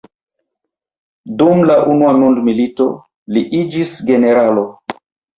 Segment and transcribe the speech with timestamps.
[1.41, 2.87] Dum la unua mondmilito
[3.37, 4.65] li iĝis generalo.